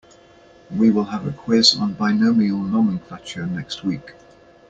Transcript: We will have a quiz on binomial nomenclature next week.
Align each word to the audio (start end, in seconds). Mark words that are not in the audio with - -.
We 0.75 0.89
will 0.89 1.03
have 1.03 1.27
a 1.27 1.31
quiz 1.31 1.75
on 1.75 1.93
binomial 1.93 2.57
nomenclature 2.57 3.45
next 3.45 3.83
week. 3.83 4.13